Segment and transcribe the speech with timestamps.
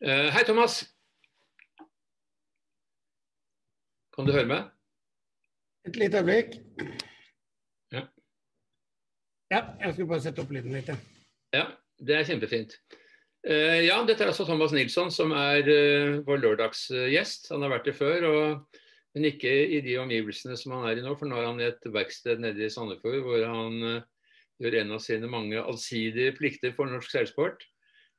[0.00, 0.78] Uh, hei, Thomas.
[4.16, 4.70] Kan du høre meg?
[5.84, 6.54] Et lite øyeblikk.
[7.92, 8.06] Ja.
[9.52, 10.88] Ja, jeg skulle bare sette opp lyden litt.
[11.52, 11.66] Ja,
[12.00, 12.78] det er kjempefint.
[13.44, 17.50] Uh, ja, dette er altså Thomas Nilsson, som er uh, vår lørdagsgjest.
[17.52, 18.80] Han har vært det før, og,
[19.12, 21.12] men ikke i de omgivelsene som han er i nå.
[21.20, 24.00] For nå er han i et verksted nede i Sandefjord hvor han
[24.64, 27.68] gjør en av sine mange allsidige plikter for norsk seilsport.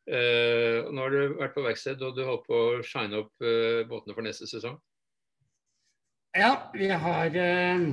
[0.09, 3.83] Uh, nå har du vært på verksted og du holder på å shine opp uh,
[3.89, 4.79] båtene for neste sesong?
[6.33, 7.83] Ja, vi har, uh,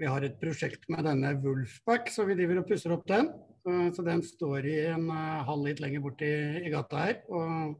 [0.00, 3.32] vi har et prosjekt med denne Wolfback, så vi driver og pusser opp den.
[3.64, 6.28] så den står i en halv litt lenger borti
[6.60, 7.78] i gata her og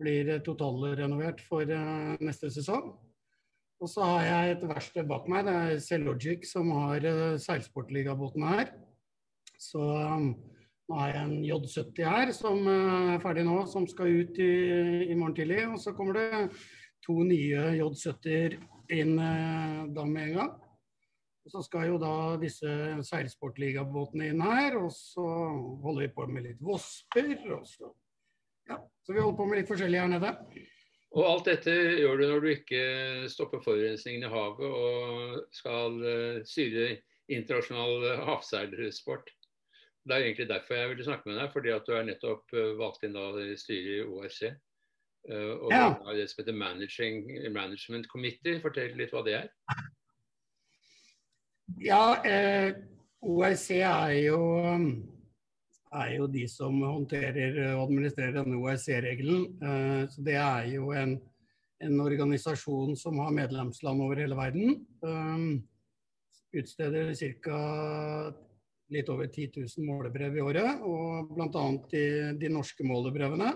[0.00, 1.68] blir totalrenovert for
[2.24, 2.94] neste sesong.
[3.82, 7.04] Og så har jeg et verksted bak meg, det er Cellogic som har
[7.44, 8.72] seilsportligabåten her.
[9.60, 10.32] Så um,
[10.92, 14.52] nå har jeg en J70 her som eh, er ferdig nå, som skal ut i,
[15.08, 15.62] i morgen tidlig.
[15.70, 16.50] Og så kommer det
[17.06, 18.58] to nye J70-er
[18.92, 20.52] inn eh, da med en gang.
[21.42, 22.68] Og så skal jo da disse
[23.08, 25.24] seilsportligabåtene inn her, og så
[25.82, 27.32] holder vi på med litt Vosper.
[27.56, 27.88] Og så,
[28.68, 30.36] ja, så vi holder på med litt forskjellig her nede.
[31.16, 32.84] Og alt dette gjør du når du ikke
[33.32, 36.98] stopper forurensningen i havet og skal eh, styre
[37.32, 39.32] internasjonal havseilsport?
[40.02, 42.72] Det er egentlig derfor jeg ville snakke med deg, fordi at du er nettopp uh,
[42.80, 44.40] valgt inn da i styret i ORC.
[45.30, 45.92] Eh, og ja.
[46.02, 46.56] har det som heter
[47.50, 48.60] Management Committee.
[48.62, 49.50] Fortell litt hva det er.
[51.82, 52.74] Ja, eh,
[53.22, 54.40] ORC er jo,
[55.94, 59.44] er jo de som håndterer og administrerer denne ORC-regelen.
[59.62, 61.16] Eh, så det er jo en,
[61.82, 64.80] en, organisasjon som har medlemsland over hele verden.
[65.06, 67.60] Eh, utsteder ca
[68.92, 71.66] litt over 10 000 målebrev i året, og bl.a.
[71.92, 72.06] De,
[72.40, 73.52] de norske målebrevene.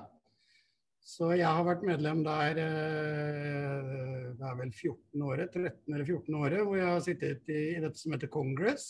[1.06, 6.38] Så jeg har vært medlem der eh, det er vel 14 året, 13 eller 14
[6.40, 8.88] året, hvor jeg har sittet i, i dette som heter Congress.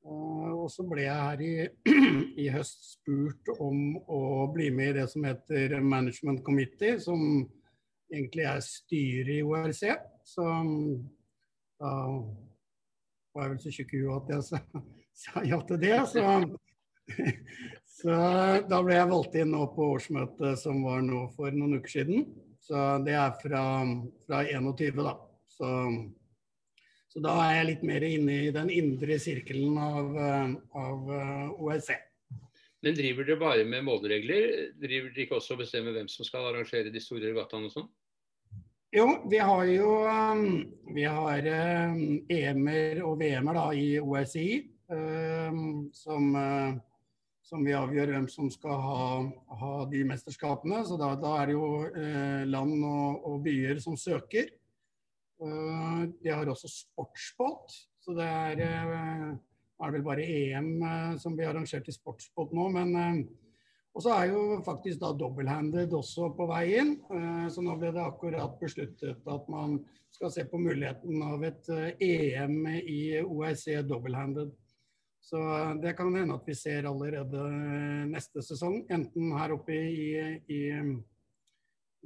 [0.00, 1.52] Og så ble jeg her i,
[2.44, 7.20] i, høst spurt om å bli med i det som heter Management Committee, som
[8.10, 9.84] egentlig er styret i ORC.
[10.24, 10.46] Så
[11.80, 11.92] da
[13.34, 14.86] var jeg vel så tjukk i huet at jeg
[15.20, 15.96] sa ja til det.
[16.10, 16.24] Så,
[18.00, 18.14] så,
[18.70, 22.30] da ble jeg valgt inn nå på årsmøtet som var nå for noen uker siden.
[22.60, 23.64] Så det er fra,
[24.26, 25.16] fra 21, da.
[25.50, 25.70] Så,
[27.10, 30.14] så, da er jeg litt mer inne i den indre sirkelen av,
[30.78, 31.96] av eh, OSC.
[32.80, 34.70] Men driver dere bare med måleregler?
[34.80, 37.90] Driver dere ikke også å bestemme hvem som skal arrangere de store regattaene og sånn?
[38.90, 40.46] Jo, vi har jo um,
[40.96, 44.46] vi har EM-er og VM-er i OSI.
[44.90, 46.74] Ehm, som, eh,
[47.42, 49.02] som, vi avgjør hvem som skal ha,
[49.62, 50.82] ha de mesterskapene.
[50.86, 54.50] Så da, da, er det jo eh, land og, og, byer som søker.
[55.40, 60.72] Eh, de har også sportsbåt, så det er, er vel bare EM
[61.20, 62.66] som blir arrangert i sportsbåt nå.
[62.74, 63.28] men
[63.90, 66.92] og så er jo faktisk da dobbelthanded også på vei inn.
[67.50, 69.80] Så nå ble det akkurat besluttet at man
[70.14, 71.66] skal se på muligheten av et
[71.98, 74.54] EM i OIC dobbelthanded.
[75.20, 75.38] Så
[75.82, 77.42] det kan hende at vi ser allerede
[78.10, 80.06] neste sesong, enten her oppe i,
[80.48, 80.60] i,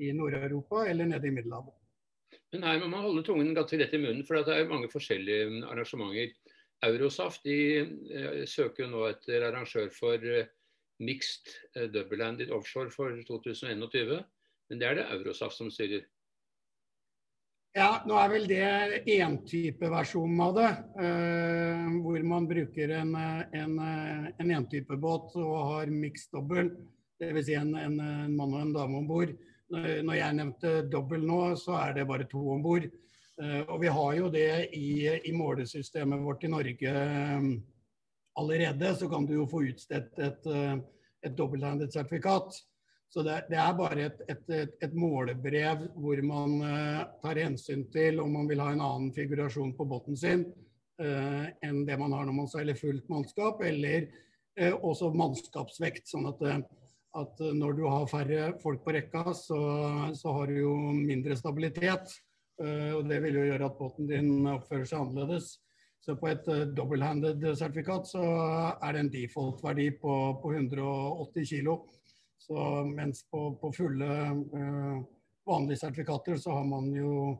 [0.02, 1.76] i Nord-Europa eller nede i Middelhavet.
[2.53, 5.62] Men her må man holde tungen ganske rett i munnen, for det er mange forskjellige
[5.70, 6.34] arrangementer.
[6.84, 10.50] Eurosaft de uh, søker nå etter arrangør for uh,
[11.00, 11.54] mixed
[11.94, 14.19] double-handed offshore for 2021.
[14.70, 16.04] Men det er det Eurosaft som styrer.
[17.74, 18.66] Ja, nå er vel det
[19.16, 20.68] entypeversjonen av det.
[21.02, 23.14] Eh, hvor man bruker en,
[23.50, 23.72] en,
[24.38, 26.70] en entypebåt og har mixed dobbel.
[27.18, 27.48] Dvs.
[27.48, 29.32] Si en, en, en mann og en dame om bord.
[29.74, 32.86] Når jeg nevnte dobbel nå, så er det bare to om bord.
[33.42, 34.91] Eh, og vi har jo det i,
[35.26, 37.48] i målesystemet vårt i Norge um,
[38.38, 38.92] allerede.
[38.94, 40.46] Så kan du jo få utstedt et,
[41.26, 42.54] et dobbelthanded sertifikat.
[43.12, 47.84] Så det, det er bare et, et, et, et, målebrev hvor man uh, tar hensyn
[47.95, 50.42] til om man vil ha en annen figurasjon på båten sin
[50.98, 54.09] uh, enn det man har når man seiler fullt mannskap, eller
[54.59, 56.09] uh, også mannskapsvekt.
[56.10, 56.42] Sånn at,
[57.15, 59.60] at, når du har færre folk på rekka, så,
[60.18, 62.16] så har du jo mindre stabilitet.
[62.59, 65.56] og det vil jo gjøre at båten din oppfører seg annerledes.
[66.04, 68.22] Så på et uh, double-handed sertifikat så
[68.74, 71.78] er det en default-verdi på, på 180 kg.
[72.44, 74.06] Så mens på, på fulle
[74.54, 75.02] uh,
[75.48, 77.34] vanlige sertifikater så har man jo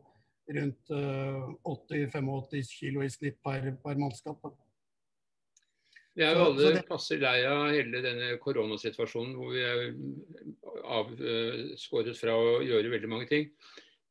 [0.55, 4.43] rundt uh, eh, 80-85 kilo i snitt per, per mannskap.
[6.15, 6.83] Vi er jo alle det...
[6.87, 9.81] passer lei av hele denne koronasituasjonen hvor vi er
[10.85, 13.49] avskåret fra å gjøre veldig mange ting.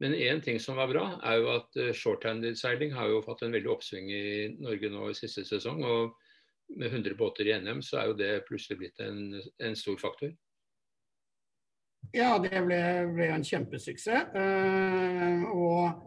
[0.03, 3.71] Men én ting som var bra, er jo at shorthanded-seiling har jo fått en veldig
[3.73, 4.25] oppsving i
[4.59, 5.83] Norge nå i siste sesong.
[5.87, 6.19] og
[6.69, 10.33] med 100 båter i NM, så er jo det plutselig blitt en, en stor faktor.
[12.13, 12.81] Ja, det ble,
[13.15, 14.35] ble en kjempesuksess.
[14.37, 16.03] Eh, og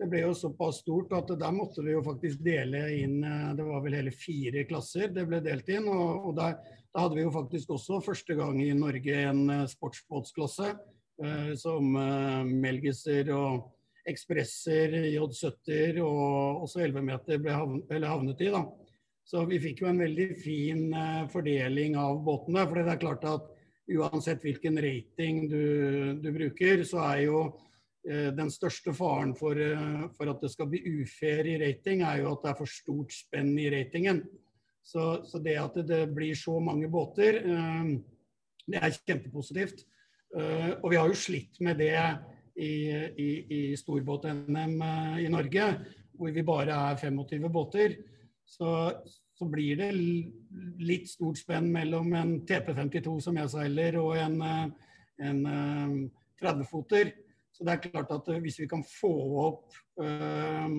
[0.00, 3.66] det ble jo såpass stort at der måtte vi jo faktisk dele inn eh, Det
[3.66, 5.90] var vel hele fire klasser det ble delt inn.
[5.90, 6.56] Og, og der,
[6.94, 10.72] da hadde vi jo faktisk også første gang i Norge en uh, sportsbåtsklasse
[11.22, 11.92] Eh, som
[12.48, 13.68] Melgiser og
[14.08, 18.48] Ekspresser, J70-er og også 11-meter ble havnet, havnet i.
[18.50, 18.64] da.
[19.22, 20.88] Så vi fikk jo en veldig fin
[21.30, 22.64] fordeling av båtene.
[22.66, 23.46] For det er klart at
[23.90, 25.64] uansett hvilken rating du,
[26.22, 27.42] du bruker, så er jo
[28.08, 32.22] eh, den største faren for, eh, for, at det skal bli ufair i rating, er
[32.22, 34.22] jo at det er for stort spenn i ratingen.
[34.82, 37.96] Så, så det at det, blir så mange båter, eh,
[38.66, 39.86] det er kjempepositivt.
[40.32, 41.92] Og vi har jo slitt med det
[42.56, 42.88] i,
[43.20, 44.78] i, i storbåt-NM
[45.20, 45.66] i Norge,
[46.16, 47.98] hvor vi bare er 25 båter.
[48.48, 48.70] Så,
[49.42, 49.90] så blir det
[50.86, 54.68] litt stort spenn mellom en TP52 som jeg seiler og en, eh,
[55.26, 55.40] en
[56.38, 57.10] 30-foter.
[57.10, 59.10] Eh, så det er klart at eh, hvis vi kan få
[59.42, 60.78] opp uh,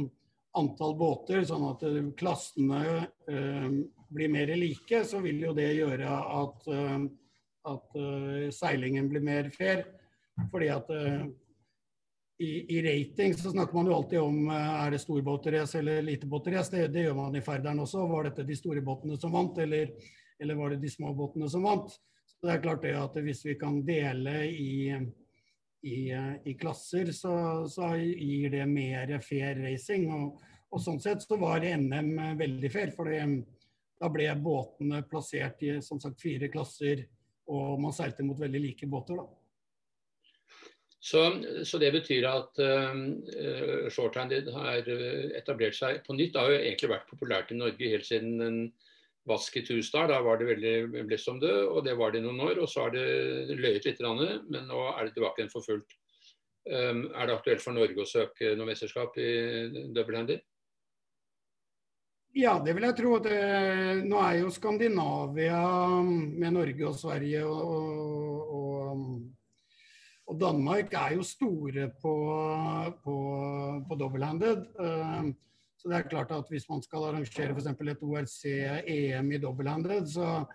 [0.56, 1.84] antall båter, sånn at
[2.18, 2.80] klassene
[3.28, 3.68] uh,
[4.14, 6.08] blir mer like, så vil jo det gjøre
[6.40, 6.68] at,
[7.68, 7.96] at
[8.54, 9.88] seilingen blir mer fair.
[10.52, 10.92] Fordi at
[12.44, 16.28] i, i, rating så snakker man jo alltid om eh, er det storbåtrace eller lite.
[16.28, 18.06] Det, det, gjør man i Færderen også.
[18.08, 19.92] Var dette de store båtene som vant, eller,
[20.40, 21.92] eller, var det de små båtene som vant?
[21.92, 24.92] Så det er klart det at Hvis vi kan dele i,
[25.88, 25.98] i,
[26.46, 27.36] i klasser, så,
[27.72, 30.10] så, gir det mer fair racing.
[30.12, 32.92] Og, og, sånn sett så var NM veldig fair.
[32.92, 33.12] for
[34.04, 37.06] da ble båtene plassert i som sagt fire klasser,
[37.48, 39.22] og man seilte mot veldig like båter.
[39.22, 39.43] da.
[41.04, 41.20] Så,
[41.68, 44.88] så, det betyr at uh, shorthand har
[45.36, 46.32] etablert seg på nytt.
[46.32, 48.60] Det har jo egentlig vært populært i Norge helt siden en
[49.28, 50.08] vask i Tusdal.
[50.12, 52.64] Da var det veldig blest om det, og det var det i noen år.
[52.64, 56.00] Og så har det løyet litt, men nå er det tilbake igjen for fullt.
[56.64, 59.32] Um, er det aktuelt for Norge å søke noe mesterskap i
[59.92, 60.40] dobbelthander?
[62.34, 63.18] Ja, det vil jeg tro.
[63.22, 63.40] Det,
[64.08, 65.60] nå er jo Skandinavia
[66.02, 68.43] med Norge og Sverige og, og
[70.30, 72.14] og Danmark er jo store på,
[73.04, 73.16] på,
[73.88, 74.68] på double-handed.
[74.80, 75.34] Uh,
[75.78, 77.68] så det er klart at hvis man skal arrangere f.eks.
[77.68, 80.46] et ORC-EM i double-handed, så,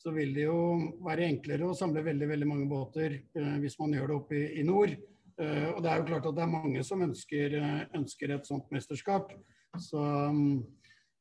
[0.00, 0.62] så, vil det jo
[1.04, 4.46] være enklere å samle veldig veldig mange båter uh, hvis man gjør det oppe i,
[4.62, 4.96] i nord.
[5.38, 7.60] Uh, og det er jo klart at det er mange som ønsker,
[8.00, 9.36] ønsker et sånt mesterskap.
[9.76, 10.64] Så um,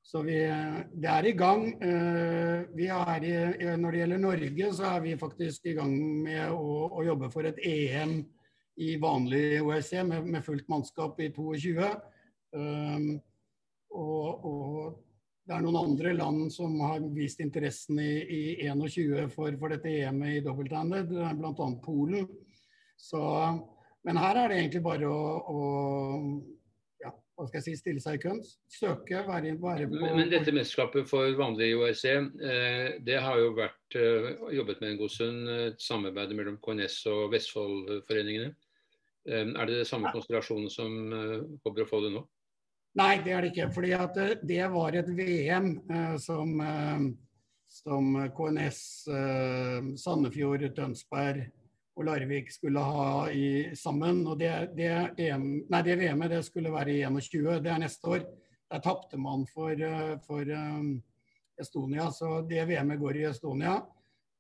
[0.08, 0.38] så vi,
[0.96, 1.66] det er i gang.
[1.84, 2.88] Eh, i,
[3.76, 7.48] når det gjelder Norge, så er vi faktisk i gang med å, å jobbe for
[7.50, 8.22] et EM
[8.80, 11.90] i vanlig OSC med, med fullt mannskap i 22.
[12.56, 13.10] Um,
[13.98, 15.04] og, og,
[15.48, 19.92] det er noen andre land som har vist interessen i, i 21 for, for dette
[19.92, 21.68] EM-et i dobbelthanded, bl.a.
[21.84, 22.28] Polen.
[23.00, 23.22] Så,
[24.04, 25.62] men her er det egentlig bare å, å
[27.38, 28.40] hva skal jeg si, stille seg i køen.
[28.72, 33.52] Søke, være, være på men, men, dette mesterskapet for vanlig ORC, eh, det har jo
[33.58, 35.52] vært eh, jobbet med en god stund.
[35.68, 38.56] Et samarbeid mellom KNS og Vestfoldforeningene.
[39.30, 42.26] Eh, er det det samme konstellasjonen som eh, håper å få det nå?
[42.98, 43.70] Nei, det er det ikke.
[43.76, 46.58] fordi at eh, det var et VM eh, som,
[47.70, 48.82] som KNS,
[50.02, 51.46] Sandefjord, Tønsberg
[51.98, 54.22] og Larvik skulle ha i, sammen.
[54.28, 58.26] og Det, det, det VM-et det skulle være i 21, det er neste år.
[58.72, 60.98] Der tapte man for, eh, for um,
[61.60, 63.80] Estonia, så det VM-et går i Estonia.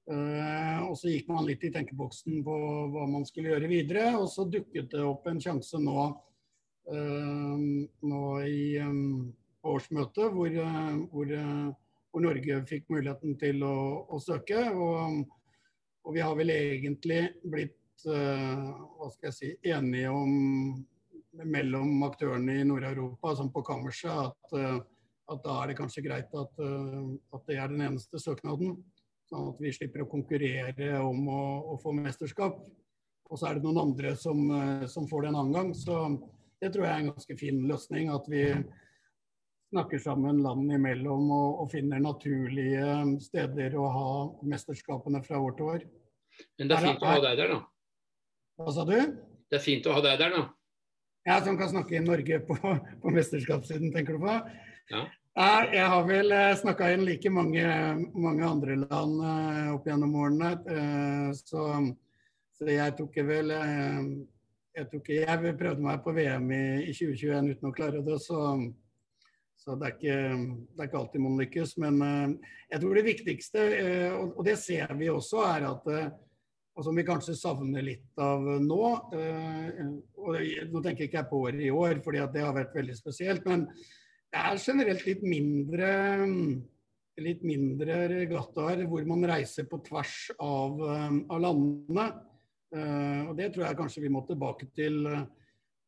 [0.07, 2.57] Uh, og Så gikk man litt i tenkeboksen på
[2.93, 4.13] hva man skulle gjøre videre.
[4.19, 6.05] Og så dukket det opp en sjanse nå,
[6.93, 7.57] uh,
[8.11, 9.33] nå i um,
[9.67, 13.75] årsmøtet hvor, uh, hvor, hvor, Norge fikk muligheten til å,
[14.13, 14.67] å søke.
[14.69, 15.25] og
[16.07, 20.31] og vi har vel egentlig blitt uh, hva skal jeg si, enige om
[21.43, 24.79] mellom aktørene i Nord-Europa, som på kammerset, at, uh,
[25.27, 28.77] at, da er det kanskje greit at, uh, at, det er den eneste søknaden.
[29.27, 31.43] Sånn at vi slipper å konkurrere om å,
[31.75, 32.61] å få mesterskap.
[33.27, 34.39] Og så er det noen andre som,
[34.87, 35.71] som får det en annen gang.
[35.75, 35.97] Så
[36.63, 38.07] det tror jeg er en ganske fin løsning.
[38.07, 38.45] At vi
[39.69, 44.12] snakker sammen land imellom og, og, finner naturlige steder å ha
[44.47, 45.88] mesterskapene fra år til år.
[46.59, 47.59] Men det er fint å ha deg der, da.
[48.57, 48.95] Hva sa du?
[49.47, 50.45] Det er fint å ha deg der, da.
[51.27, 52.55] Ja, Som kan snakke i Norge på,
[53.01, 54.38] på mesterskapssiden, tenker du på?
[54.93, 55.07] Ja.
[55.38, 57.65] Jeg har vel eh, snakka inn like mange,
[58.17, 60.55] mange, andre land uh, opp gjennom årene.
[60.65, 61.67] Uh, så,
[62.57, 63.53] så jeg tok vel
[64.77, 68.39] Jeg tok, jeg prøvde meg på VM i, i 2021 uten å klare det, så,
[69.67, 70.19] så det, er ikke,
[70.71, 71.74] det, er ikke, alltid man lykkes.
[71.83, 71.97] Men
[72.71, 73.65] jeg tror det viktigste,
[74.15, 75.89] og det ser vi også, er at
[76.77, 78.81] og som vi kanskje savner litt av nå.
[80.21, 80.36] og
[80.71, 83.47] Nå tenker ikke jeg på året i år, fordi det har vært veldig spesielt.
[83.50, 83.65] Men
[84.29, 85.91] det er generelt litt mindre
[87.17, 92.07] litt mindre regattaer hvor man reiser på tvers av, eh, av landene.
[92.77, 95.05] Og Det tror jeg kanskje vi må tilbake til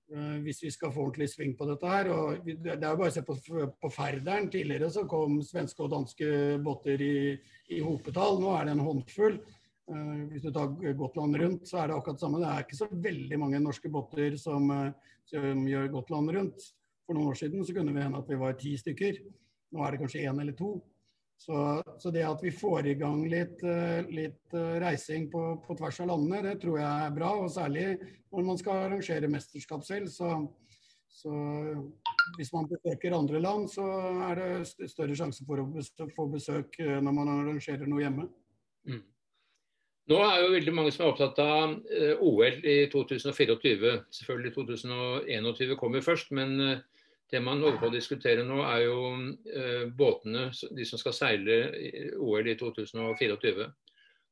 [0.09, 2.09] hvis vi skal få ordentlig sving på dette her.
[2.13, 3.35] Og det er jo bare å se på,
[3.69, 4.49] på Færderen.
[4.49, 6.31] Tidligere så kom svenske og danske
[6.65, 7.17] båter i,
[7.75, 8.39] i hopetall.
[8.41, 9.37] Nå er det en håndfull.
[9.89, 12.41] Uh, hvis du tar Gotland rundt, så er det akkurat det samme.
[12.41, 14.69] Det er ikke så veldig mange norske båter som,
[15.29, 16.69] som gjør Gotland rundt.
[17.05, 19.21] For noen år siden så kunne vi hende at vi var ti stykker.
[19.73, 20.75] Nå er det kanskje én eller to.
[21.39, 25.75] Så, så, det at vi får i gang litt, eh, litt eh, reising på, på,
[25.79, 27.29] tvers av landene, det tror jeg er bra.
[27.39, 27.85] Og særlig
[28.27, 30.09] når man skal arrangere mesterskap selv.
[30.11, 30.33] Så,
[31.07, 31.31] så
[32.35, 33.87] hvis man besøker andre land, så
[34.27, 38.27] er det større sjanse for å få besøk eh, når man arrangerer noe hjemme.
[38.89, 39.01] Mm.
[40.11, 41.75] Nå er jo veldig mange som er opptatt av
[42.25, 43.95] OL i 2024.
[44.19, 46.81] Selvfølgelig 2021 kommer først, men
[47.29, 49.01] det man holder på å diskutere nå, er jo
[49.53, 51.59] eh, båtene, de som skal seile
[52.17, 53.67] OL i 2024.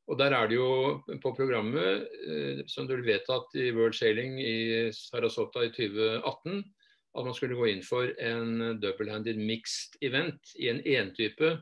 [0.07, 4.39] Og Der er det jo på programmet, eh, som du vet at i World Sailing
[4.41, 6.63] i Sarasota i 2018,
[7.17, 11.53] at man skulle gå inn for en double-handed mixed event i en entype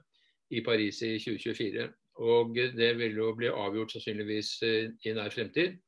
[0.51, 1.89] i Paris i 2024.
[2.24, 5.82] Og Det vil jo bli avgjort sannsynligvis eh, i nær fremtid.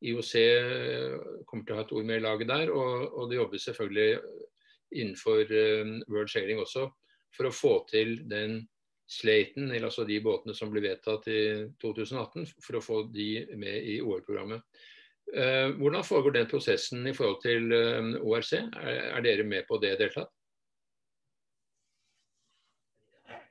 [0.00, 0.30] IOC
[1.44, 4.14] kommer til å ha et ord med i laget der, og, og det jobbes selvfølgelig
[4.90, 6.88] innenfor eh, World Sailing også,
[7.36, 8.60] for å få til den
[9.10, 11.42] slaten, eller altså de båtene som ble vedtatt i
[11.82, 14.62] 2018, for å få de med i OL-programmet.
[15.34, 18.52] Eh, hvordan foregår den prosessen i forhold til eh, ORC?
[18.58, 20.36] Er, er dere med på det i det hele tatt?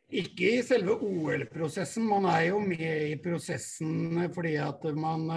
[0.09, 5.27] Ikke i selve OL-prosessen, man er jo med i prosessen fordi at man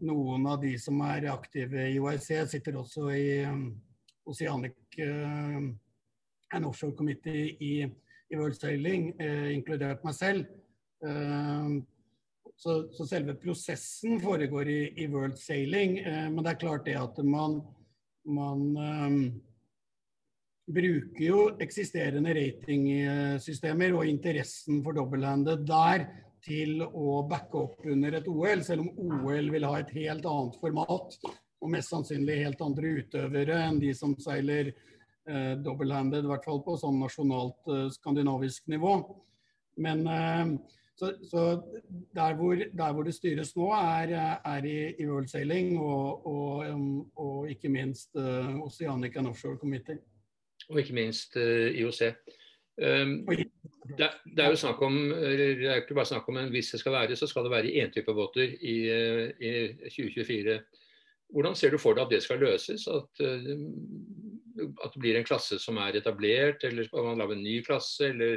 [0.00, 3.26] Noen av de som er aktive i ORC, sitter også i
[4.28, 4.76] Oceanic
[6.52, 7.72] and Offshore Committee i,
[8.30, 10.50] i World Sailing, uh, inkludert meg selv.
[11.02, 11.80] Uh,
[12.56, 17.16] så, så, selve prosessen foregår i, i World Sailing, men det er klart det at
[17.26, 17.56] man,
[18.28, 18.60] man
[20.70, 26.06] bruker jo eksisterende ratingsystemer og interessen for dobbelthanded der
[26.42, 30.58] til å backe opp under et OL, selv om OL vil ha et helt annet
[30.62, 31.18] format
[31.62, 36.62] og mest sannsynlig helt andre utøvere enn de som seiler eh, double-handed, i hvert fall
[36.66, 38.96] på sånn nasjonalt eh, skandinavisk nivå.
[39.82, 40.56] Men eh,
[40.98, 41.42] så, så
[42.14, 44.12] der, hvor, der, hvor, det styres nå, er,
[44.44, 49.58] er i, i, World Sailing og, og, um, og ikke minst uh, Oceanic and Offshore
[49.58, 49.98] Committee.
[50.68, 52.02] Og ikke minst uh, IOC.
[52.82, 53.16] Um,
[53.98, 56.80] det, det, er jo snakk om, det er ikke bare snakk om, men hvis det
[56.80, 59.52] skal være, så skal det være i, uh, i
[59.88, 60.60] 2024.
[61.32, 62.82] Hvordan ser du for deg at det skal løses?
[62.92, 63.46] At, eh,
[64.72, 68.02] at, det blir en klasse som er etablert, eller skal man lage en ny klasse?
[68.12, 68.32] Eller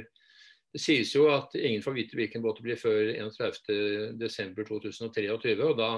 [0.75, 5.63] det sies jo at ingen får vite hvilken båt det blir før 31.12.2023.
[5.63, 5.89] og da,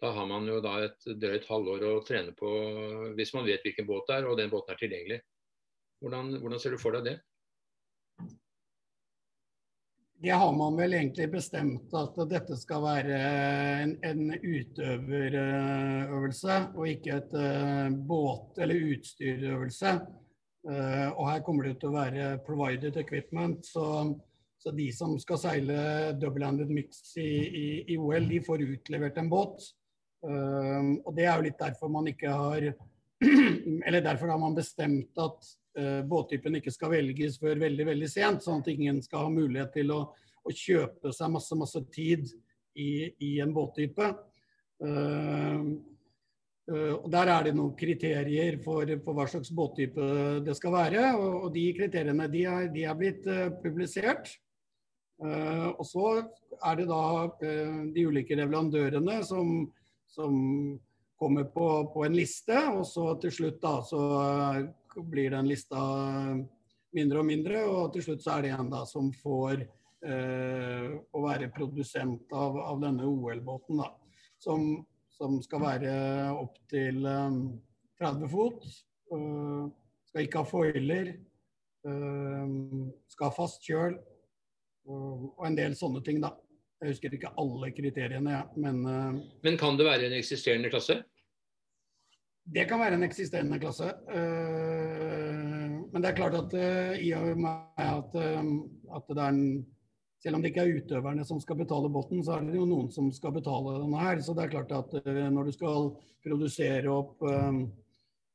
[0.00, 2.48] da, har man jo da et drøyt halvår å trene på
[3.16, 5.20] hvis man vet hvilken båt det er og den båten er tilgjengelig.
[6.04, 7.16] Hvordan, hvordan ser du for deg det?
[10.18, 13.18] Det har man vel egentlig bestemt at dette skal være
[13.82, 19.92] en, en utøverøvelse, og ikke et uh, båt- eller utstyrøvelse.
[20.66, 23.60] Uh, og her kommer det til å være provided equipment.
[23.68, 23.84] Så,
[24.56, 25.76] så de som skal seile
[26.16, 29.56] double-handed mix i, i, i, OL, de får utlevert en båt.
[30.24, 32.60] Uh, og det er jo litt derfor man ikke har
[33.86, 35.38] Eller derfor har man bestemt at
[36.08, 39.92] båttypen ikke skal velges før veldig veldig sent, sånn at ingen skal ha mulighet til
[39.92, 39.98] å,
[40.46, 42.30] å kjøpe seg masse, masse tid
[42.76, 44.08] i, i en båttype.
[44.82, 45.68] Uh,
[46.70, 50.08] uh, og Der er det noen kriterier for, for, hva slags båttype
[50.46, 51.04] det skal være.
[51.18, 53.30] Og, og de kriteriene de er, de er blitt
[53.62, 54.34] publisert.
[55.16, 56.08] og så
[56.60, 57.04] er det da
[57.40, 59.62] de ulike leverandørene som,
[60.12, 60.34] som
[61.16, 64.00] kommer på, på, en liste, og så til slutt da, så
[65.04, 65.80] blir den lista
[66.96, 71.22] mindre og mindre, og til slutt så er det en da som får eh, å
[71.24, 73.82] være produsent av, av denne OL-båten.
[73.82, 73.90] da,
[74.42, 74.66] som,
[75.16, 75.94] som, skal være
[76.36, 77.38] opptil eh,
[78.00, 78.66] 30 fot.
[79.12, 79.62] Eh,
[80.10, 81.12] skal ikke ha foiler.
[81.86, 82.56] Eh,
[83.12, 83.98] skal ha fast kjøl.
[84.86, 86.30] og en del sånne ting, da.
[86.78, 88.82] Jeg husker ikke alle kriteriene, men
[89.42, 91.00] Men kan det være en eksisterende klasse?
[92.46, 93.88] Det kan være en eksisterende klasse.
[95.90, 96.54] Men det er klart at
[97.02, 99.64] i og med at, at det er en
[100.22, 102.88] selv om det ikke er utøverne som skal betale båten, så er det jo noen
[102.90, 104.18] som skal betale denne her.
[104.24, 105.90] Så det er klart at når du skal
[106.24, 107.22] produsere opp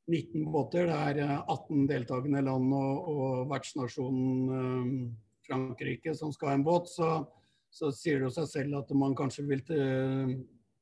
[0.08, 5.12] 19 båter, det er 18 deltakende land og, og vertsnasjonen
[5.46, 7.10] Frankrike som skal ha en båt, så,
[7.68, 9.64] så sier det seg selv at man kanskje vil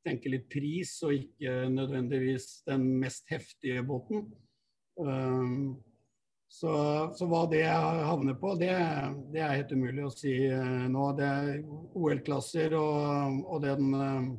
[0.07, 4.26] tenke litt pris, og ikke nødvendigvis den mest heftige båten.
[5.00, 5.78] Um,
[6.50, 6.73] så,
[7.14, 8.73] så, hva det havner på, det,
[9.30, 11.11] det, er helt umulig å si uh, nå.
[11.19, 11.61] Det er
[11.95, 14.30] OL-klasser og, og den, uh,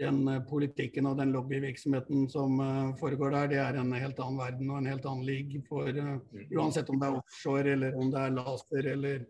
[0.00, 4.70] den, politikken og den lobbyvirksomheten som uh, foregår der, det er en helt annen verden
[4.70, 8.38] og en helt annen league for uansett om det er offshore eller om det er
[8.38, 9.26] laser eller,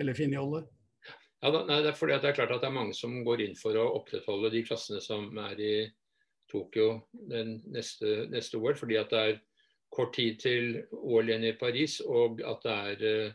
[0.00, 0.64] eller finjolle.
[1.44, 3.56] Ja, nei, det er fordi det er klart at det er mange som går inn
[3.58, 5.74] for å opprettholde de klassene som er i
[6.48, 9.42] Tokyo neste, neste år, fordi at det er
[9.92, 13.34] kort tid til OL igjen i Paris, og at det er uh,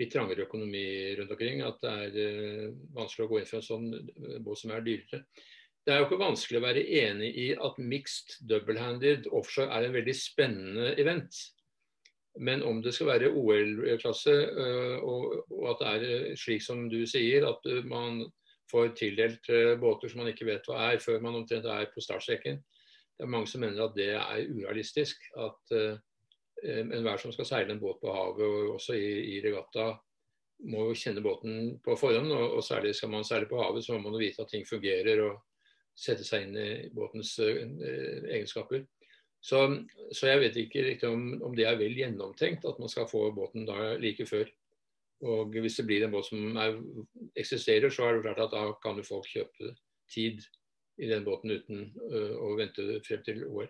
[0.00, 0.86] litt trangere økonomi
[1.18, 1.60] rundt omkring.
[1.68, 4.86] At det er uh, vanskelig å gå inn for en sånn uh, båt som er
[4.86, 5.20] dyrere.
[5.84, 9.98] Det er jo ikke vanskelig å være enig i at mixed double-handed offshore er en
[9.98, 11.44] veldig spennende event.
[12.42, 14.32] Men om det skal være OL-klasse,
[15.06, 18.24] og, og, at det er slik som du sier, at man
[18.70, 22.58] får tildelt båter som man ikke vet hva er, før man omtrent er på startstreken,
[23.14, 25.22] det er mange som mener at det er urealistisk.
[25.38, 25.74] At
[26.64, 29.92] enhver som skal seile en båt på havet, og også i, i regatta,
[30.70, 32.32] må jo kjenne båten på forhånd.
[32.32, 35.22] Og, og, særlig skal man seile på havet, så må man vite at ting fungerer
[35.28, 35.42] og
[35.94, 38.82] sette seg inn i båtens egenskaper.
[39.44, 39.60] Så,
[40.08, 43.26] så, jeg vet ikke riktig om, om, det er vel gjennomtenkt at man skal få
[43.36, 44.48] båten da like før.
[45.24, 46.78] Og hvis det blir en båt som er,
[47.36, 49.74] eksisterer, så er det klart at da kan jo folk kjøpe
[50.10, 50.40] tid
[51.00, 53.68] i den båten uten uh, å vente frem til OL.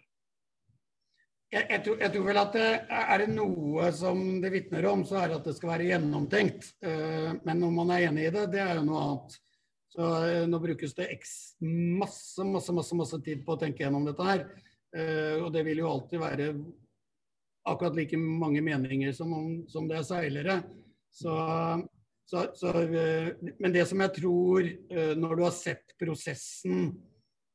[1.54, 5.02] Jeg, jeg, tror, jeg, tror, vel at det, Er det noe som det vitner om,
[5.06, 6.68] så er det at det skal være gjennomtenkt.
[6.86, 9.40] Uh, men om man er enig i det, det er jo noe annet.
[9.94, 10.12] Så
[10.50, 11.10] Nå brukes det
[11.62, 14.46] masse, masse, masse, masse tid på å tenke gjennom dette her.
[14.94, 16.44] Og det vil jo alltid være
[17.66, 20.56] akkurat like mange meninger som, om, som det er seilere.
[21.10, 21.34] Så
[22.24, 22.70] så, så,
[23.60, 24.68] men det som jeg tror,
[25.18, 26.86] når du har sett prosessen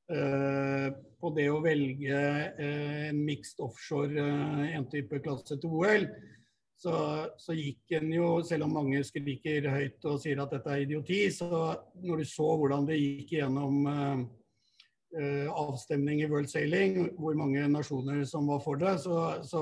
[0.09, 0.87] Eh,
[1.21, 6.07] på det å velge eh, en mixed offshore eh, en type klasse til OL,
[6.79, 6.93] så,
[7.37, 11.19] så, gikk en jo, selv om mange skriker høyt og sier at dette er idioti,
[11.35, 11.49] så
[12.01, 13.83] når du så hvordan det gikk gjennom
[15.09, 19.61] avstemning i World Sailing, hvor mange nasjoner som var for det, så, så,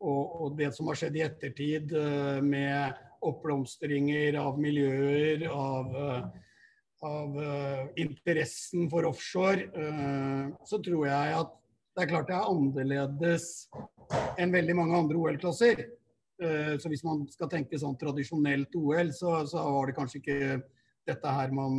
[0.00, 6.44] og, og, det som har skjedd i ettertid uh, med oppblomstringer av miljøer, av uh,
[7.06, 7.36] av
[7.94, 9.68] interessen for offshore,
[10.66, 11.52] så tror jeg at
[11.94, 13.44] det er klart det er annerledes
[14.34, 15.84] enn veldig mange andre OL-klasser.
[16.82, 20.58] Så hvis man skal tenke sånn tradisjonelt OL, så, så var det kanskje ikke
[21.06, 21.78] dette her man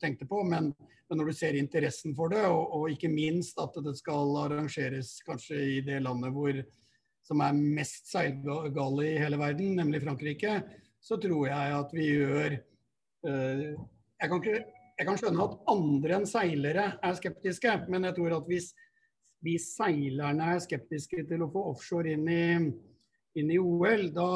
[0.00, 0.40] tenkte på.
[0.48, 0.72] Men,
[1.12, 5.18] men, når du ser interessen for det, og, og, ikke minst at det skal arrangeres
[5.26, 6.56] kanskje i det landet hvor,
[7.22, 10.54] som er mest seilgale i hele verden, nemlig Frankrike,
[11.02, 12.56] så tror jeg at vi gjør
[13.22, 14.56] jeg kan, ikke,
[14.98, 18.72] jeg kan, skjønne at andre enn seilere er skeptiske, men jeg tror at hvis
[19.44, 22.42] vi seilerne er skeptiske til å få offshore inn i,
[23.38, 24.28] inn i OL, da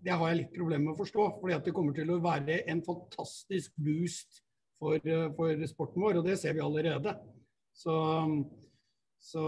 [0.00, 1.32] det har jeg litt problemer med å forstå.
[1.40, 4.42] fordi at det kommer til å være en fantastisk boost
[4.80, 7.14] for, for sporten vår, og det ser vi allerede.
[7.76, 7.94] Så,
[9.20, 9.44] så,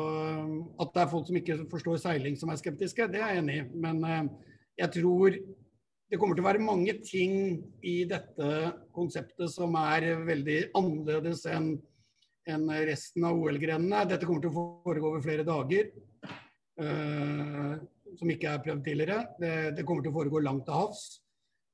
[0.80, 3.58] at det er folk som ikke forstår seiling som er skeptiske, det er jeg enig
[3.62, 3.66] i.
[3.86, 4.52] Men eh,
[4.84, 5.38] jeg tror
[6.12, 8.48] det kommer til å være mange ting i dette
[8.92, 11.72] konseptet som er veldig annerledes enn
[12.50, 14.04] enn resten av OL-grenene.
[14.10, 15.90] Dette kommer til å foregå over flere dager,
[16.26, 17.74] eh,
[18.18, 19.18] som ikke er prøvd tidligere.
[19.38, 21.04] Det, det, kommer til å foregå langt til havs.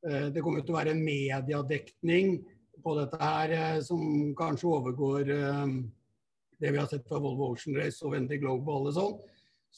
[0.07, 2.37] Eh, det kommer til å være en mediedekning
[2.85, 4.03] på dette her uh, som
[4.39, 5.33] kanskje overgår
[6.59, 9.19] det vi har sett fra Volvo Ocean Race og Wendy Global og sånn.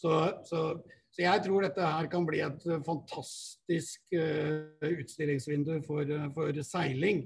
[0.01, 0.15] Så,
[0.49, 0.63] så
[1.11, 7.25] så jeg tror dette her kan bli et eh, fantastisk uh, utstillingsvindu for, for, seiling.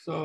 [0.00, 0.16] Så,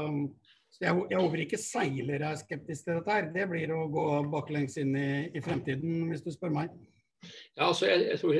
[0.71, 3.27] så jeg, jeg, håper ikke seilere er skeptiske til dette her.
[3.35, 6.71] Det blir å gå baklengs inn i, i fremtiden, hvis du spør meg.
[7.21, 8.35] Ja, altså jeg, jeg, tror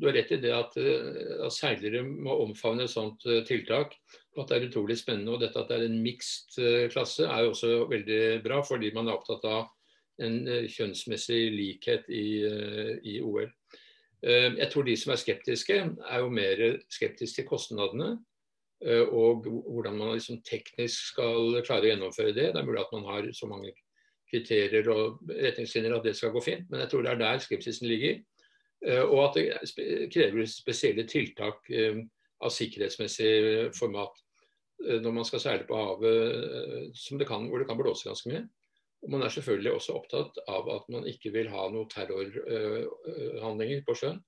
[0.00, 3.96] Du har rett i det at, at seilere må omfavne et sånt uh, tiltak.
[4.36, 5.34] og At det er utrolig spennende.
[5.34, 8.92] og Dette at det er en mixed uh, klasse er jo også veldig bra, fordi
[8.94, 9.70] man er opptatt av
[10.22, 12.44] en kjønnsmessig likhet i,
[13.08, 13.48] i OL.
[14.22, 16.60] Eh, jeg tror de som er skeptiske, er jo mer
[16.92, 18.18] skeptiske til kostnadene.
[19.14, 22.48] og hvordan man liksom teknisk skal klare å gjennomføre det.
[22.50, 23.70] Det er mulig at man har så mange
[24.32, 27.88] kriterier og retningslinjer at det skal gå fint, men jeg tror det er der skepsisen
[27.90, 28.22] ligger.
[29.04, 31.68] Og at det krever spesielle tiltak
[32.42, 34.16] av sikkerhetsmessig format
[34.82, 38.42] når man skal seile på havet det kan, hvor det kan blåse ganske mye.
[39.02, 43.96] Og Man er selvfølgelig også opptatt av at man ikke vil ha noen terrorhandlinger på
[43.98, 44.20] sjøen.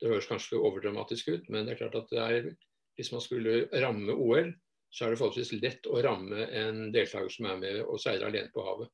[0.00, 2.52] Det høres kanskje overdramatisk ut, men det er klart at er,
[2.96, 4.52] hvis man skulle ramme OL,
[4.90, 8.50] så er det forholdsvis lett å ramme en deltaker som er med og seiler alene
[8.54, 8.90] på havet.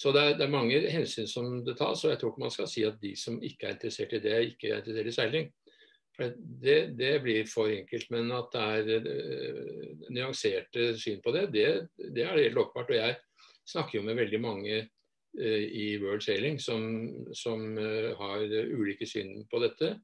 [0.00, 2.54] Så det er, det er, mange hensyn som det tas, og jeg tror ikke man
[2.54, 5.50] skal si at de som ikke er interessert i det, ikke er interessert i seiling.
[6.16, 6.32] For
[6.62, 8.08] det, det blir for enkelt.
[8.14, 11.66] Men at det er uh, nyanserte syn på det, det,
[12.16, 12.94] det er helt åpenbart.
[12.94, 13.18] Og jeg
[13.68, 16.88] snakker jo med veldig mange uh, i World Sailing som,
[17.36, 19.94] som uh, har ulike syn på dette.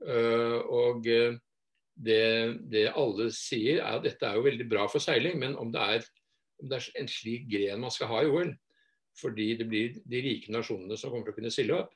[0.00, 2.24] Uh, og det,
[2.72, 5.84] det, alle sier er at dette er jo veldig bra for seiling, men om det
[5.98, 6.12] er,
[6.64, 8.56] om det er en slik gren man skal ha i OL,
[9.18, 11.92] fordi det blir de rike nasjonene som kommer til å kunne stille opp.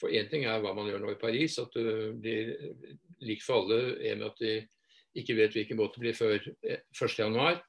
[0.00, 2.54] For én ting er hva man gjør nå i Paris, at det blir
[3.26, 4.54] likt for alle i og med at de
[5.20, 7.60] ikke vet hvilken båt det blir før 1.1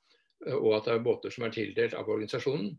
[0.57, 2.71] og at det er båter som er tildelt av organisasjonen.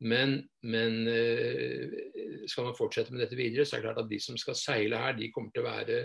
[0.00, 4.20] Men, men, eh, skal man fortsette med dette videre, så er det klart at de
[4.20, 6.00] som skal seile her, de kommer til å være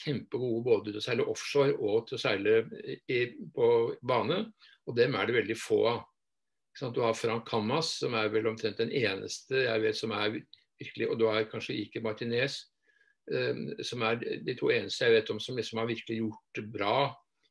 [0.00, 2.56] kjempegode både til å seile offshore og til å seile
[3.08, 3.20] i,
[3.54, 3.68] på
[4.04, 4.42] bane.
[4.88, 6.02] Og dem er det veldig få av.
[6.78, 10.38] Du har Frank Kammas, som er vel omtrent den eneste jeg vet som er
[10.80, 12.62] virkelig Og du har kanskje Ike Martinez,
[13.32, 16.64] eh, som er de to eneste jeg vet om som liksom har virkelig gjort det
[16.72, 16.94] bra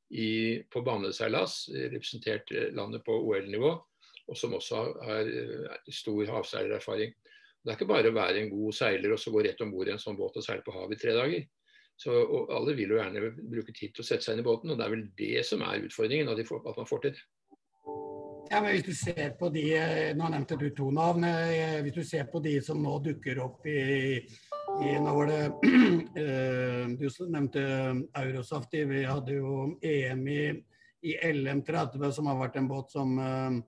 [0.10, 3.76] i, på baneseilas, representert landet på OL-nivå,
[4.30, 5.30] og som også har,
[5.94, 7.14] stor havseilererfaring.
[7.62, 9.90] Det er ikke bare å være en god seiler og så gå rett om bord
[9.90, 11.46] i en sånn båt og seile på havet i tre dager.
[12.00, 12.14] Så,
[12.56, 14.86] alle vil jo gjerne bruke tid til å sette seg inn i båten, og det
[14.86, 17.26] er vel det som er utfordringen, at, får, at man får til det.
[18.50, 19.64] Ja, men hvis du ser på de,
[20.18, 21.24] Nå nevnte du to navn.
[21.28, 23.82] Eh, hvis du ser på de som nå dukker opp i
[24.80, 25.40] i, nå var det
[26.22, 27.62] eh, Du nevnte
[28.18, 28.84] Eurosafti.
[28.90, 30.44] Vi hadde jo EM i,
[31.06, 33.60] i LM30, som har vært en båt som, eh,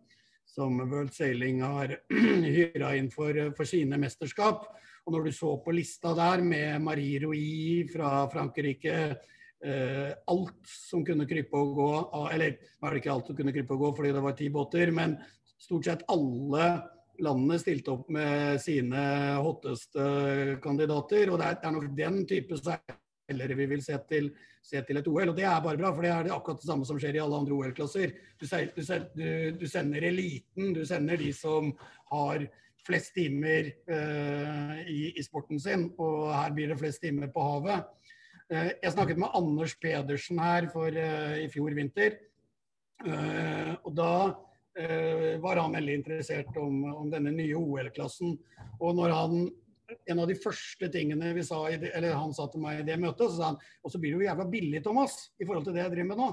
[0.49, 1.97] som World Sailing har
[2.57, 4.65] hyra inn for, for, sine mesterskap.
[5.05, 8.97] Og når du så på lista der med Marie Rouy fra Frankrike
[9.65, 11.91] eh, Alt som kunne krype og gå
[12.31, 14.91] Eller nå det ikke alt som kunne krype og gå fordi det var ti båter,
[14.95, 15.17] men
[15.61, 16.65] stort sett alle
[17.21, 19.01] landene stilte opp med sine
[19.41, 20.05] hotteste
[20.63, 21.29] kandidater.
[21.29, 24.31] Og det er, det er nok den type seilere vi vil se til,
[24.65, 25.33] se til, et OL.
[25.33, 27.21] Og det er bare bra, for det er det akkurat det samme som skjer i
[27.23, 28.15] alle andre OL-klasser.
[28.41, 29.27] Du, du,
[29.61, 31.71] du, sender eliten, du sender de som
[32.11, 32.47] har
[32.81, 37.91] flest timer uh, i, i, sporten sin, og her blir det flest timer på havet.
[38.51, 42.19] Uh, jeg snakket med Anders Pedersen her for, uh, i fjor vinter.
[43.01, 44.13] og da
[44.79, 48.37] Eh, var han veldig interessert om, om denne nye OL-klassen.
[48.79, 49.41] Og når han
[50.07, 53.27] en av de første tingene vi sa, eller han sa til meg i det møtet,
[53.27, 55.83] så sa han og så blir det jo jævla billig, Thomas, i forhold til det
[55.83, 56.29] jeg driver med nå.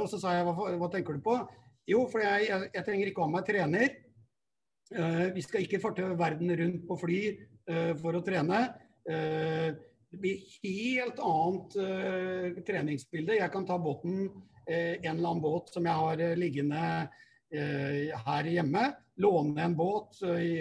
[0.00, 1.36] Og så sa jeg hva, hva, tenker du på?
[1.86, 3.94] Jo, for jeg, jeg, jeg trenger ikke å ha meg trener.
[5.36, 7.20] Vi skal ikke farte verden rundt på fly
[8.02, 8.64] for å trene.
[10.08, 13.36] Det blir helt annet treningsbilde.
[13.36, 14.28] Jeg kan ta båten,
[14.68, 16.80] en eller annen båt som jeg har liggende
[17.50, 18.92] Eh, her hjemme.
[19.16, 20.58] Låne en båt i,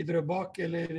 [0.00, 0.90] i Drøbak eller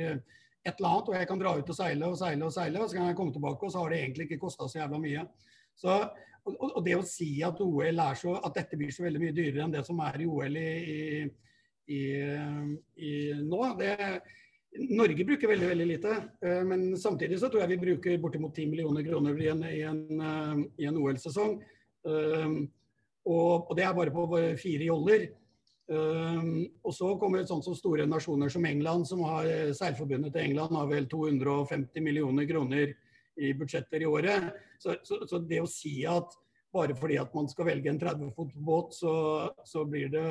[0.64, 2.90] et eller annet, og jeg kan dra ut og seile og seile og seile, og
[2.90, 5.22] så kan jeg komme tilbake, og så har det egentlig ikke kosta så jævla mye.
[5.78, 5.94] Så,
[6.44, 9.36] og, og, det å si at OL er så, at dette blir så veldig mye
[9.38, 11.22] dyrere enn det som er i OL i,
[11.94, 12.02] i,
[13.06, 13.94] i nå, det
[14.70, 16.16] Norge bruker veldig veldig lite,
[16.66, 21.00] men samtidig så tror jeg vi bruker bortimot 10 millioner kroner i en, en, en
[21.00, 21.56] OL-sesong.
[22.06, 24.28] Og, og, det er bare på
[24.62, 25.26] fire joller.
[25.90, 30.76] Og så kommer sånn som store nasjoner som England, som har eh, Seilforbundet til England
[30.78, 32.92] har vel 250 millioner kroner
[33.40, 34.52] i budsjetter i året.
[34.78, 36.36] Så, så, så, det å si at
[36.70, 39.12] bare fordi at man skal velge en 30 fot båt, så,
[39.66, 40.26] så, blir det,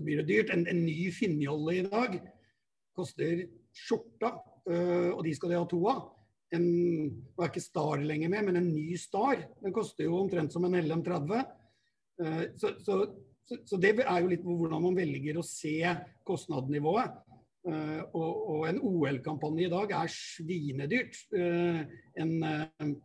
[0.00, 0.54] blir det dyrt.
[0.54, 2.16] En, en ny finnjolle i dag
[3.00, 3.44] koster
[3.76, 4.36] skjorta,
[4.70, 6.04] uh, og de skal de ha to av.
[6.54, 6.66] En,
[7.06, 9.44] nå er ikke Star lenger med, men en ny Star.
[9.62, 11.44] Den koster jo omtrent som en LM30.
[12.20, 13.06] Eh, så, så,
[13.64, 15.78] så, det er jo litt hvordan man velger å se
[16.26, 17.20] kostnadsnivået.
[17.70, 21.22] Eh, og, og en OL-kampanje i dag er svinedyrt.
[21.36, 21.84] Eh,
[22.24, 22.34] en,
[22.80, 22.98] en,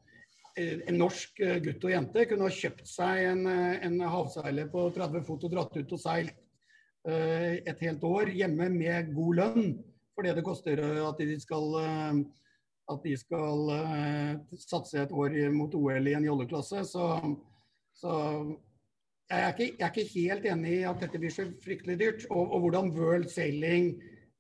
[0.96, 5.52] norsk gutt og jente kunne ha kjøpt seg en, en havseiler på 30 fot og
[5.52, 6.45] dratt ut og seilt
[7.06, 9.68] et helt år hjemme med god lønn.
[10.16, 11.76] For det det koster at de skal,
[12.90, 13.74] at de skal
[14.58, 16.82] satse et år mot OL i en jolleklasse.
[16.90, 17.06] Så
[17.96, 18.12] så
[19.30, 22.28] jeg, er ikke, jeg, er ikke, helt enig i at dette blir så fryktelig dyrt.
[22.30, 23.94] Og, og hvordan World Sailing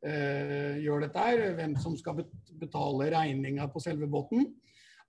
[0.05, 2.25] eh, gjør dette her, hvem som skal
[2.59, 4.49] betale regninga på selve båten.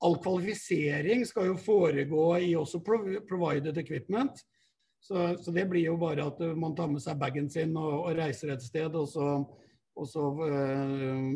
[0.05, 4.43] All kvalifisering skal jo foregå i også provided equipment.
[5.01, 8.17] Så, så, det blir jo bare at man tar med seg bagen sin og, og
[8.19, 9.29] reiser et sted, og så,
[9.97, 11.29] og så uh,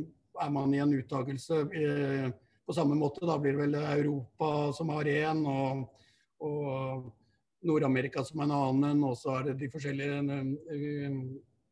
[0.43, 1.61] er man i en uttakelse.
[1.71, 2.33] Uh,
[2.67, 5.87] på samme måte da blir det vel Europa som har én, og,
[6.43, 7.07] og
[7.67, 11.23] Nord-Amerika som en annen, og så er det de forskjellige uh,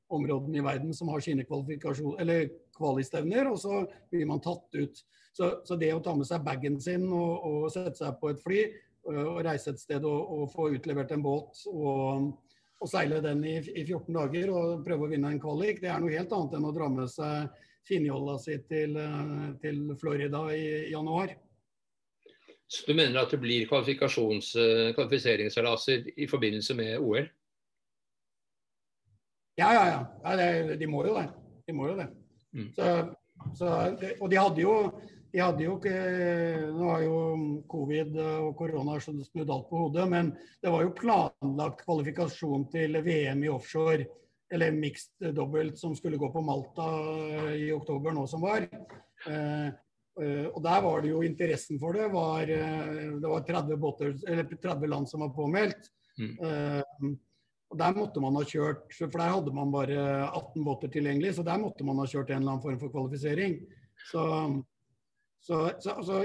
[0.09, 5.03] områdene i verden som har sine kvalistevner, og så blir man tatt ut.
[5.33, 8.41] Så, så, det å ta med seg bagen sin og, og sette seg på et
[8.43, 8.63] fly
[9.17, 12.29] og reise et sted og, og få utlevert en båt og,
[12.79, 16.01] og seile den i, i, 14 dager og prøve å vinne en kvalik, det er
[16.03, 17.35] noe helt annet enn å dra med seg
[17.89, 18.93] finjolla si til,
[19.63, 21.29] til Florida i, i januar.
[22.69, 27.25] Så du mener at det blir kvalifiseringsseilaser i forbindelse med OL?
[29.59, 30.07] Ja, ja, ja.
[30.25, 31.29] ja det, de må jo det.
[31.67, 32.07] De må jo det.
[32.53, 32.73] Mm.
[32.77, 33.15] Så,
[33.57, 33.67] så,
[34.21, 35.01] og de hadde jo
[35.33, 35.97] de hadde jo ikke
[36.73, 37.19] Nå har jo
[37.69, 40.31] covid og korona snudd alt på hodet, men
[40.63, 44.07] det var jo planlagt kvalifikasjon til VM i offshore,
[44.53, 46.89] eller mixed dobbelt, som skulle gå på Malta
[47.53, 48.65] i oktober nå som var.
[49.29, 52.09] Eh, eh, og der var det jo interessen for det.
[52.13, 54.15] Var, eh, det var 30, båter,
[54.57, 55.91] 30 land som var påmeldt.
[56.19, 57.19] Mm.
[57.69, 60.01] Og Der måtte man ha kjørt, for der hadde man bare
[60.33, 63.59] 18 båter tilgjengelig, så der måtte man ha kjørt en eller annen form for kvalifisering.
[64.09, 64.25] Så
[65.41, 66.23] så, så altså,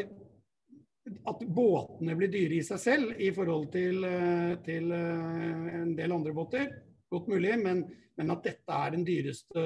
[1.03, 6.15] at båtene blir dyre i seg selv i forhold til, eh, til eh, en del
[6.15, 6.69] andre båter,
[7.11, 7.83] godt mulig, men,
[8.17, 9.63] men, at dette er den dyreste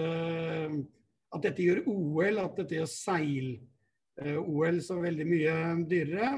[1.28, 5.56] At dette gjør OL, at dette gjør seil-OL så veldig mye
[5.92, 6.30] dyrere.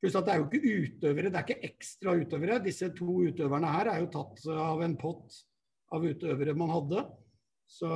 [0.00, 2.58] Pluss at det er jo ikke utøvere, det er ikke ekstra utøvere.
[2.64, 5.38] Disse to utøverne her er jo tatt av en pott
[5.96, 7.06] av utøvere man hadde.
[7.70, 7.90] Så,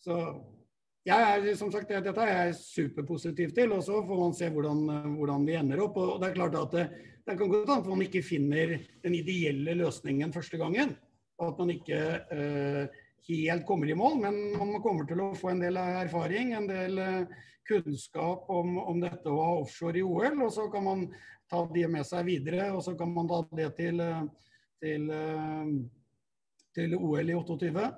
[0.00, 0.16] så
[1.04, 4.78] jeg er, som sagt, Dette er jeg superpositiv til, og så får man se hvordan,
[5.18, 5.98] hvordan vi ender opp.
[6.00, 6.84] og Det er klart at det,
[7.26, 10.94] det kan godt hende man ikke finner den ideelle løsningen første gangen.
[11.38, 11.98] og At man ikke
[12.32, 16.70] uh, helt kommer i mål, men man kommer til å få en del erfaring, en
[16.70, 17.36] del uh,
[17.68, 20.40] kunnskap om, om, dette å ha offshore i OL.
[20.46, 21.04] Og så kan man
[21.52, 24.00] ta det med seg videre, og så kan man ta det til,
[24.80, 25.12] til,
[26.80, 27.88] til OL i 28.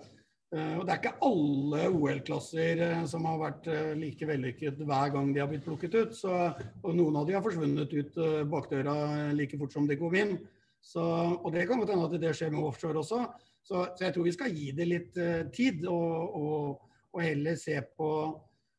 [0.57, 5.13] Eh, og Det er ikke alle OL-klasser eh, som har vært eh, like vellykket hver
[5.13, 6.17] gang de har blitt plukket ut.
[6.17, 8.19] Så, og Noen av de har forsvunnet ut
[8.51, 8.97] bakdøra
[9.37, 10.37] like fort som de kom inn.
[10.81, 13.23] Så, og Det kan godt hende at det skjer med offshore også.
[13.67, 15.17] Så, så, jeg tror vi skal gi det litt
[15.53, 18.11] tid, og, og, og heller se på,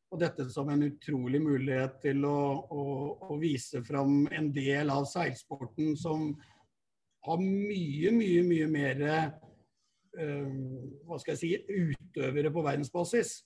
[0.08, 2.38] på, dette som en utrolig mulighet til å,
[2.72, 2.84] å,
[3.28, 6.30] å vise fram en del av seilsporten som
[7.28, 9.04] har mye, mye, mye mer
[10.16, 13.36] hva skal jeg si, utøvere på verdensbasis.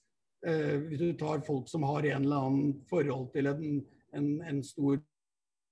[0.46, 3.76] Eh, hvis du tar folk som har en eller annen forhold til en,
[4.18, 4.98] en, en stor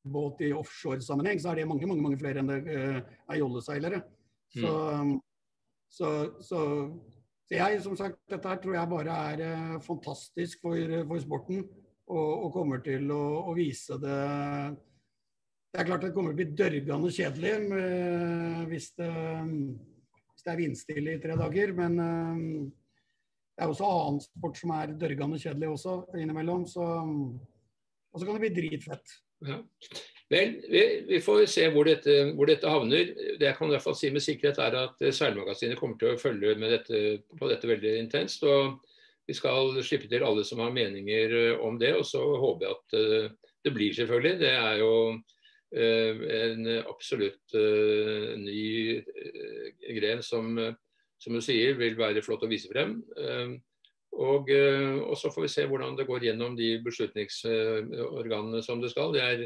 [0.07, 4.05] båt i offshore-sammenheng, så er det mange mange, mange flere enn det er jolleseilere.
[4.55, 5.17] Så, mm.
[5.91, 6.61] så, så,
[7.49, 11.67] så, jeg, som sagt, dette her tror jeg bare er fantastisk for, for sporten.
[12.11, 14.15] Og, og, kommer til å, å, vise det
[15.71, 19.11] Det er klart det kommer til å bli dørgende kjedelig med, hvis det
[20.41, 21.73] hvis det er vindstille i tre dager.
[21.77, 22.69] Men uh,
[23.57, 26.65] det er også annen sport som er dørgende kjedelig også innimellom.
[26.67, 29.19] Så, og så kan det bli dritfett.
[29.45, 29.59] Ja.
[30.31, 33.13] Vel, vi, vi, får se hvor dette, hvor dette, havner.
[33.41, 36.15] Det jeg kan i hvert fall si med sikkerhet er at eh, Seilmagasinet kommer til
[36.15, 37.01] å følge med dette,
[37.37, 38.47] på dette veldig intenst.
[38.47, 38.79] og
[39.29, 41.97] Vi skal slippe til alle som har meninger eh, om det.
[41.99, 44.39] Og så håper jeg at det blir, selvfølgelig.
[44.41, 45.40] Det er jo Eh,
[45.71, 50.57] en absolutt eh, ny eh, gren som,
[51.19, 52.99] som du sier, vil være flott å vise frem.
[54.11, 59.15] Og, og, så får vi se hvordan det går gjennom de beslutningsorganene som det skal.
[59.15, 59.45] Det er,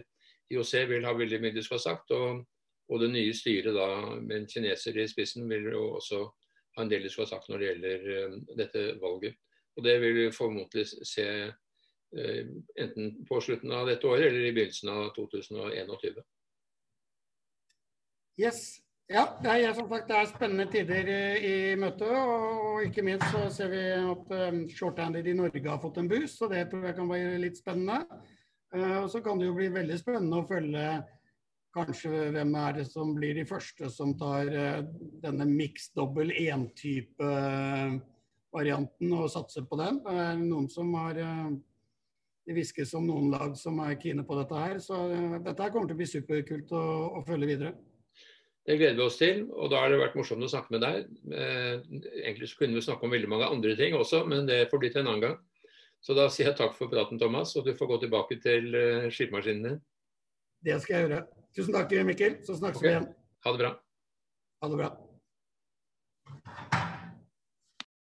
[0.54, 2.40] IOC vil ha veldig mye de skal ha sagt, og,
[2.88, 6.22] og, det nye styret da, med en kineser i spissen vil jo også
[6.78, 9.36] ha en del de skal ha sagt når det gjelder dette valget.
[9.76, 11.52] Og Det vil vi formodentlig se Eh,
[12.14, 16.22] enten på slutten av dette året eller i begynnelsen av 2021.
[18.40, 18.64] Yes.
[19.04, 21.08] Ja, det er, som sagt, det er spennende tider
[21.44, 22.08] i møtet.
[22.08, 26.38] Og ikke minst så ser vi at um, shorthanded i Norge har fått en boost,
[26.38, 28.00] så det tror jeg kan være litt spennende.
[28.72, 30.86] Uh, og så kan det jo bli veldig spennende å følge
[31.74, 34.46] kanskje hvem er det som blir de første som tar
[35.24, 37.30] denne mixed double én-type
[38.54, 39.98] varianten og satser på den.
[40.04, 41.18] Det er noen som har
[42.44, 44.78] det hviskes om noen lag som er kine på dette her.
[44.82, 46.84] Så uh, dette her kommer til å bli superkult å,
[47.18, 47.74] å, følge videre.
[48.64, 51.10] Det gleder vi oss til, og da har det vært morsomt å snakke med deg.
[51.36, 51.82] Eh,
[52.22, 54.88] egentlig så kunne vi snakke om veldig mange andre ting også, men det får bli
[54.94, 55.36] til en annen gang.
[56.00, 58.72] Så da sier jeg takk for praten, Thomas, og du får gå tilbake til
[59.12, 59.80] skipmaskinen din.
[60.64, 61.24] Det skal jeg gjøre.
[61.60, 62.40] Tusen takk, Mikkel.
[62.40, 62.88] Så snakkes okay.
[62.88, 63.10] vi igjen.
[63.44, 63.76] Ha det bra.
[64.64, 64.94] Ha det bra.